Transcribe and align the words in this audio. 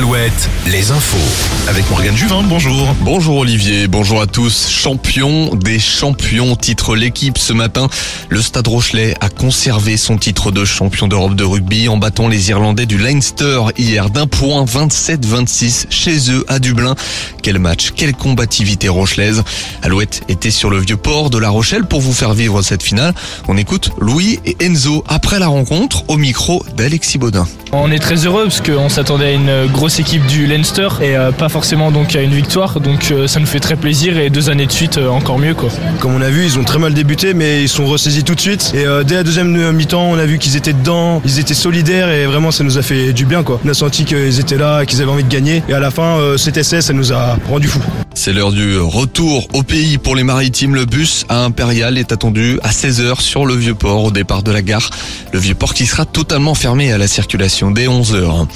al 0.00 0.06
Alouette, 0.30 0.50
les 0.66 0.90
infos. 0.90 1.16
Avec 1.68 1.88
Morgane 1.90 2.16
Juvin, 2.16 2.42
bonjour. 2.42 2.94
Bonjour 3.00 3.38
Olivier, 3.38 3.88
bonjour 3.88 4.20
à 4.20 4.26
tous. 4.26 4.68
Champion 4.68 5.54
des 5.54 5.78
champions, 5.78 6.56
titre 6.56 6.94
l'équipe 6.94 7.38
ce 7.38 7.52
matin. 7.52 7.88
Le 8.28 8.40
Stade 8.40 8.68
Rochelet 8.68 9.14
a 9.20 9.28
conservé 9.28 9.96
son 9.96 10.18
titre 10.18 10.52
de 10.52 10.64
champion 10.64 11.08
d'Europe 11.08 11.34
de 11.34 11.44
rugby 11.44 11.88
en 11.88 11.96
battant 11.96 12.28
les 12.28 12.50
Irlandais 12.50 12.86
du 12.86 12.98
Leinster 12.98 13.60
hier 13.76 14.10
d'un 14.10 14.26
point 14.26 14.64
27-26 14.64 15.86
chez 15.90 16.30
eux 16.30 16.44
à 16.48 16.58
Dublin. 16.58 16.94
Quel 17.42 17.58
match, 17.58 17.92
quelle 17.96 18.14
combativité 18.14 18.88
rochelaise. 18.88 19.42
Alouette 19.82 20.22
était 20.28 20.50
sur 20.50 20.70
le 20.70 20.78
vieux 20.78 20.96
port 20.96 21.30
de 21.30 21.38
La 21.38 21.50
Rochelle 21.50 21.84
pour 21.84 22.00
vous 22.00 22.12
faire 22.12 22.34
vivre 22.34 22.62
cette 22.62 22.82
finale. 22.82 23.14
On 23.48 23.56
écoute 23.56 23.90
Louis 23.98 24.38
et 24.44 24.56
Enzo 24.64 25.04
après 25.08 25.38
la 25.38 25.48
rencontre 25.48 26.04
au 26.08 26.16
micro 26.16 26.64
d'Alexis 26.76 27.18
Baudin. 27.18 27.46
On 27.72 27.90
est 27.92 28.00
très 28.00 28.26
heureux 28.26 28.44
parce 28.44 28.60
qu'on 28.60 28.88
s'attendait 28.88 29.26
à 29.26 29.32
une 29.32 29.66
grosse 29.72 30.00
équipe 30.00 30.19
du 30.28 30.46
Leinster 30.46 30.88
et 31.00 31.16
euh, 31.16 31.32
pas 31.32 31.48
forcément 31.48 31.90
donc 31.90 32.16
à 32.16 32.22
une 32.22 32.34
victoire. 32.34 32.80
Donc 32.80 33.10
euh, 33.10 33.26
ça 33.26 33.40
nous 33.40 33.46
fait 33.46 33.60
très 33.60 33.76
plaisir 33.76 34.18
et 34.18 34.30
deux 34.30 34.50
années 34.50 34.66
de 34.66 34.72
suite 34.72 34.98
euh, 34.98 35.08
encore 35.08 35.38
mieux 35.38 35.54
quoi. 35.54 35.68
Comme 36.00 36.14
on 36.14 36.20
a 36.20 36.30
vu, 36.30 36.44
ils 36.44 36.58
ont 36.58 36.64
très 36.64 36.78
mal 36.78 36.94
débuté 36.94 37.34
mais 37.34 37.62
ils 37.62 37.68
sont 37.68 37.86
ressaisis 37.86 38.24
tout 38.24 38.34
de 38.34 38.40
suite. 38.40 38.72
Et 38.74 38.84
dès 39.04 39.16
la 39.16 39.22
deuxième 39.22 39.72
mi-temps, 39.72 40.04
on 40.04 40.18
a 40.18 40.26
vu 40.26 40.38
qu'ils 40.38 40.56
étaient 40.56 40.72
dedans, 40.72 41.22
ils 41.24 41.38
étaient 41.38 41.54
solidaires 41.54 42.10
et 42.10 42.26
vraiment 42.26 42.50
ça 42.50 42.64
nous 42.64 42.78
a 42.78 42.82
fait 42.82 43.12
du 43.12 43.24
bien 43.24 43.42
quoi. 43.42 43.60
On 43.64 43.68
a 43.68 43.74
senti 43.74 44.04
qu'ils 44.04 44.40
étaient 44.40 44.58
là, 44.58 44.84
qu'ils 44.86 45.00
avaient 45.02 45.10
envie 45.10 45.24
de 45.24 45.28
gagner. 45.28 45.62
Et 45.68 45.74
à 45.74 45.80
la 45.80 45.90
fin, 45.90 46.18
cet 46.36 46.56
essai, 46.56 46.80
ça 46.82 46.92
nous 46.92 47.12
a 47.12 47.36
rendu 47.48 47.68
fou. 47.68 47.80
C'est 48.14 48.32
l'heure 48.32 48.52
du 48.52 48.78
retour 48.78 49.46
au 49.54 49.62
pays 49.62 49.98
pour 49.98 50.16
les 50.16 50.24
maritimes. 50.24 50.74
Le 50.74 50.84
bus 50.84 51.24
à 51.28 51.44
Impérial 51.44 51.96
est 51.96 52.12
attendu 52.12 52.58
à 52.62 52.70
16h 52.70 53.20
sur 53.20 53.46
le 53.46 53.54
vieux 53.54 53.74
port 53.74 54.04
au 54.04 54.10
départ 54.10 54.42
de 54.42 54.52
la 54.52 54.62
gare. 54.62 54.90
Le 55.32 55.38
vieux 55.38 55.54
port 55.54 55.74
qui 55.74 55.86
sera 55.86 56.04
totalement 56.04 56.54
fermé 56.54 56.92
à 56.92 56.98
la 56.98 57.08
circulation 57.08 57.70
dès 57.70 57.86
11h. 57.86 58.46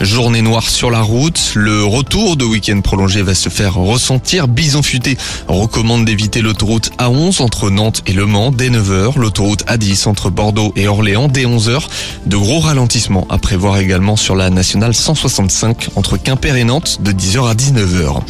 Journée 0.00 0.42
noire 0.42 0.68
sur 0.68 0.90
la 0.90 1.00
route. 1.04 1.52
Le 1.54 1.84
retour 1.84 2.36
de 2.36 2.44
week-end 2.44 2.80
prolongé 2.80 3.22
va 3.22 3.34
se 3.34 3.48
faire 3.48 3.74
ressentir. 3.74 4.48
Bison 4.48 4.82
Futé 4.82 5.16
recommande 5.46 6.04
d'éviter 6.04 6.42
l'autoroute 6.42 6.90
A11 6.98 7.42
entre 7.42 7.70
Nantes 7.70 8.02
et 8.06 8.12
Le 8.12 8.26
Mans 8.26 8.50
dès 8.50 8.70
9h. 8.70 9.18
L'autoroute 9.18 9.64
A10 9.66 10.08
entre 10.08 10.30
Bordeaux 10.30 10.72
et 10.76 10.88
Orléans 10.88 11.28
dès 11.28 11.44
11h. 11.44 11.80
De 12.26 12.36
gros 12.36 12.60
ralentissements 12.60 13.26
à 13.30 13.38
prévoir 13.38 13.78
également 13.78 14.16
sur 14.16 14.34
la 14.34 14.50
nationale 14.50 14.94
165 14.94 15.90
entre 15.96 16.16
Quimper 16.16 16.56
et 16.56 16.64
Nantes 16.64 16.98
de 17.02 17.12
10h 17.12 17.48
à 17.48 17.54
19h. 17.54 18.22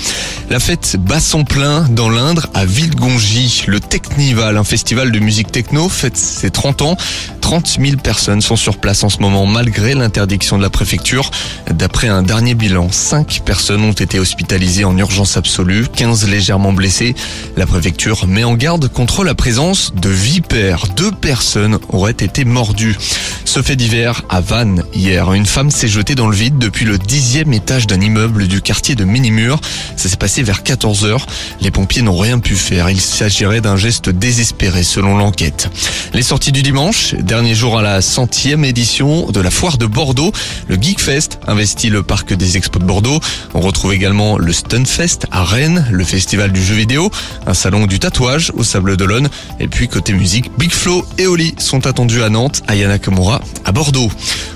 La 0.50 0.60
fête 0.60 0.96
bat 0.98 1.20
son 1.20 1.44
plein 1.44 1.86
dans 1.88 2.10
l'Indre 2.10 2.48
à 2.54 2.64
Villegongy. 2.64 3.64
Le 3.66 3.80
Technival, 3.80 4.56
un 4.56 4.64
festival 4.64 5.12
de 5.12 5.18
musique 5.18 5.50
techno, 5.50 5.88
fête 5.88 6.16
ses 6.16 6.50
30 6.50 6.82
ans. 6.82 6.96
30 7.44 7.76
000 7.78 7.96
personnes 7.98 8.40
sont 8.40 8.56
sur 8.56 8.78
place 8.78 9.04
en 9.04 9.10
ce 9.10 9.18
moment 9.18 9.44
malgré 9.44 9.92
l'interdiction 9.92 10.56
de 10.56 10.62
la 10.62 10.70
préfecture. 10.70 11.30
D'après 11.70 12.08
un 12.08 12.22
dernier 12.22 12.54
bilan, 12.54 12.90
5 12.90 13.42
personnes 13.44 13.84
ont 13.84 13.92
été 13.92 14.18
hospitalisées 14.18 14.86
en 14.86 14.96
urgence 14.96 15.36
absolue, 15.36 15.86
15 15.94 16.26
légèrement 16.26 16.72
blessées. 16.72 17.14
La 17.58 17.66
préfecture 17.66 18.26
met 18.26 18.44
en 18.44 18.54
garde 18.54 18.88
contre 18.88 19.24
la 19.24 19.34
présence 19.34 19.92
de 19.94 20.08
vipères. 20.08 20.86
Deux 20.96 21.12
personnes 21.12 21.78
auraient 21.90 22.12
été 22.12 22.46
mordues. 22.46 22.96
Ce 23.44 23.60
fait 23.60 23.76
divers 23.76 24.22
à 24.30 24.40
Vannes 24.40 24.82
hier. 24.94 25.30
Une 25.34 25.44
femme 25.44 25.70
s'est 25.70 25.86
jetée 25.86 26.14
dans 26.14 26.28
le 26.28 26.34
vide 26.34 26.56
depuis 26.56 26.86
le 26.86 26.96
dixième 26.96 27.52
étage 27.52 27.86
d'un 27.86 28.00
immeuble 28.00 28.48
du 28.48 28.62
quartier 28.62 28.94
de 28.94 29.04
Minimur. 29.04 29.60
Ça 29.96 30.08
s'est 30.08 30.16
passé 30.16 30.42
vers 30.42 30.62
14 30.62 31.04
heures. 31.04 31.26
Les 31.60 31.70
pompiers 31.70 32.00
n'ont 32.00 32.16
rien 32.16 32.38
pu 32.38 32.56
faire. 32.56 32.88
Il 32.88 33.02
s'agirait 33.02 33.60
d'un 33.60 33.76
geste 33.76 34.08
désespéré 34.08 34.82
selon 34.82 35.18
l'enquête. 35.18 35.68
Les 36.14 36.22
sorties 36.22 36.50
du 36.50 36.62
dimanche, 36.62 37.14
dernier 37.34 37.56
jour 37.56 37.76
à 37.76 37.82
la 37.82 38.00
centième 38.00 38.64
édition 38.64 39.28
de 39.32 39.40
la 39.40 39.50
foire 39.50 39.76
de 39.76 39.86
Bordeaux. 39.86 40.30
Le 40.68 40.76
Geekfest 40.80 41.40
investit 41.48 41.90
le 41.90 42.04
parc 42.04 42.32
des 42.32 42.56
expos 42.56 42.80
de 42.80 42.86
Bordeaux. 42.86 43.18
On 43.54 43.60
retrouve 43.60 43.92
également 43.92 44.38
le 44.38 44.52
Stunfest 44.52 45.26
à 45.32 45.42
Rennes, 45.42 45.84
le 45.90 46.04
festival 46.04 46.52
du 46.52 46.62
jeu 46.62 46.76
vidéo, 46.76 47.10
un 47.48 47.54
salon 47.54 47.86
du 47.86 47.98
tatouage 47.98 48.52
au 48.54 48.62
Sable 48.62 48.96
d'Olonne. 48.96 49.28
Et 49.58 49.66
puis 49.66 49.88
côté 49.88 50.12
musique, 50.12 50.48
Big 50.58 50.70
Flo 50.70 51.04
et 51.18 51.26
Oli 51.26 51.56
sont 51.58 51.88
attendus 51.88 52.22
à 52.22 52.28
Nantes, 52.28 52.62
à 52.68 52.76
Yanakamura, 52.76 53.40
à 53.64 53.72
Bordeaux. 53.72 54.12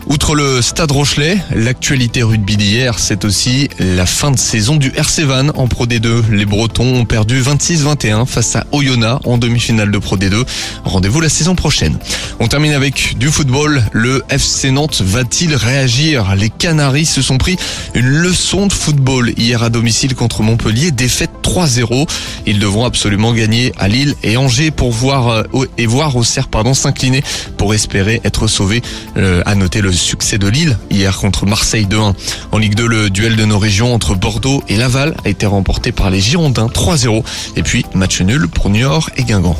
Outre 0.07 0.37
le 0.37 0.63
Stade 0.63 0.93
Rochelet, 0.93 1.37
l'actualité 1.55 2.23
rugby 2.23 2.57
d'hier, 2.57 2.99
c'est 2.99 3.25
aussi 3.25 3.69
la 3.79 4.07
fin 4.07 4.31
de 4.31 4.39
saison 4.39 4.77
du 4.77 4.91
RC 4.95 5.25
Van 5.25 5.49
en 5.55 5.67
Pro 5.67 5.87
D2. 5.87 6.31
Les 6.31 6.47
Bretons 6.47 6.95
ont 6.95 7.05
perdu 7.05 7.43
26-21 7.43 8.25
face 8.25 8.57
à 8.57 8.67
Oyonnax 8.73 9.27
en 9.27 9.37
demi-finale 9.37 9.91
de 9.91 9.99
Pro 9.99 10.17
D2. 10.17 10.47
Rendez-vous 10.85 11.21
la 11.21 11.29
saison 11.29 11.55
prochaine. 11.55 11.99
On 12.41 12.47
termine 12.47 12.68
avec 12.75 13.17
du 13.19 13.29
football. 13.29 13.83
Le 13.93 14.23
FC 14.29 14.71
Nantes 14.71 15.01
va-t-il 15.01 15.55
réagir? 15.55 16.35
Les 16.35 16.51
Canaries 16.51 17.07
se 17.07 17.23
sont 17.23 17.39
pris 17.39 17.57
une 17.95 18.07
leçon 18.09 18.67
de 18.67 18.73
football 18.73 19.33
hier 19.37 19.63
à 19.63 19.71
domicile 19.71 20.15
contre 20.15 20.43
Montpellier, 20.43 20.91
défaite 20.91 21.31
3-0. 21.43 22.09
Ils 22.47 22.59
devront 22.59 22.85
absolument 22.85 23.33
gagner 23.33 23.73
à 23.79 23.89
Lille 23.89 24.15
et 24.23 24.37
Angers 24.37 24.71
pour 24.71 24.93
voir 24.93 25.29
euh, 25.29 25.67
et 25.79 25.87
voir 25.87 26.17
Auxerre 26.17 26.49
pardon 26.49 26.75
s'incliner 26.75 27.23
pour 27.57 27.75
espérer 27.75 28.21
être 28.25 28.47
sauvés. 28.47 28.83
Euh, 29.17 29.43
à 29.47 29.55
noter 29.55 29.81
le 29.81 29.93
succès 29.93 30.39
de 30.39 30.49
Lille 30.49 30.79
hier 30.91 31.17
contre 31.17 31.47
Marseille 31.47 31.87
2-1. 31.87 32.15
En 32.53 32.59
Ligue 32.59 32.75
2, 32.75 32.87
le 32.87 33.11
duel 33.11 33.37
de 33.37 33.45
nos 33.45 33.59
régions 33.59 33.95
entre 33.95 34.15
Bordeaux 34.15 34.63
et 34.69 34.77
Laval 34.77 35.15
a 35.25 35.29
été 35.29 35.47
remporté 35.47 35.93
par 35.93 36.11
les 36.11 36.21
Girondins 36.21 36.69
3-0. 36.69 37.23
Et 37.57 37.63
puis 37.63 37.85
match 37.95 38.21
nul 38.21 38.49
pour 38.49 38.71
Niort 38.71 39.11
et 39.17 39.25
Guingamp. 39.25 39.57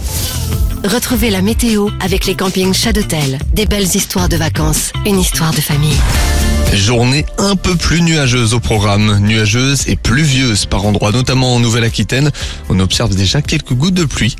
Retrouvez 0.85 1.31
la 1.31 1.43
météo 1.43 1.89
avec 2.01 2.27
les 2.27 2.35
campings 2.35 2.73
Chadotel. 2.73 3.39
Des 3.53 3.67
belles 3.67 3.97
histoires 3.97 4.29
de 4.29 4.37
vacances, 4.37 4.93
une 5.07 5.19
histoire 5.19 5.53
de 5.53 5.61
famille. 5.61 5.97
Journée 6.73 7.25
un 7.39 7.57
peu 7.57 7.75
plus 7.75 8.03
nuageuse 8.03 8.55
au 8.55 8.61
programme, 8.61 9.19
nuageuse 9.21 9.89
et 9.89 9.97
pluvieuse 9.97 10.67
par 10.67 10.85
endroits, 10.85 11.11
notamment 11.11 11.55
en 11.55 11.61
Nouvelle-Aquitaine. 11.61 12.31
On 12.69 12.79
observe 12.79 13.15
déjà 13.15 13.43
quelques 13.43 13.73
gouttes 13.73 13.95
de 13.95 14.05
pluie. 14.05 14.37